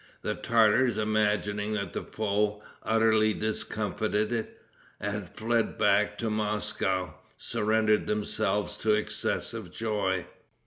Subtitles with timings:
[0.23, 4.47] The Tartars, imagining that the foe, utterly discomfited,
[4.99, 10.25] had fled back to Moscow, surrendered themselves to excessive joy.